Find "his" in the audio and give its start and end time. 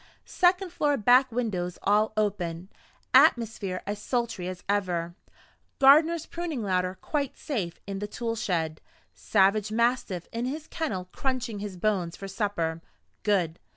10.45-10.65, 11.59-11.77